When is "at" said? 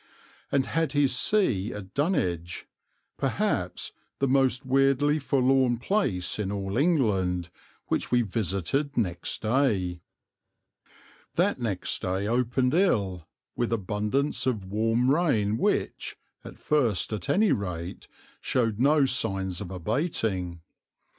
1.71-1.93, 16.43-16.57, 17.13-17.29